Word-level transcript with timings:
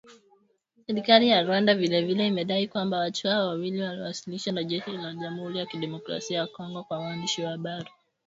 Serikali 0.87 1.27
ya 1.29 1.43
Rwanda 1.43 1.75
vile 1.75 2.01
vile 2.05 2.27
imedai 2.27 2.67
kwamba 2.67 2.97
watu 2.97 3.27
hao 3.27 3.47
wawili 3.47 3.81
waliowasilishwa 3.81 4.53
na 4.53 4.63
jeshi 4.63 4.91
la 4.91 5.13
Jamhuri 5.13 5.59
ya 5.59 5.65
kidemokrasia 5.65 6.37
ya 6.37 6.47
Kongo 6.47 6.83
kwa 6.83 6.99
waandishi 6.99 7.41
wa 7.43 7.49
habari. 7.51 7.89